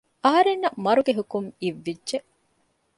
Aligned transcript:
އަހަރެންނަށް 0.23 0.79
މަރުގެ 0.85 1.13
ހުކުމް 1.19 1.49
އިއްވިއްޖެ 1.61 2.17